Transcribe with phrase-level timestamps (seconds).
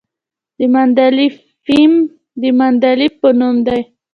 [0.57, 1.91] د مندلیفیم
[2.41, 3.81] د مندلیف په نوم دی.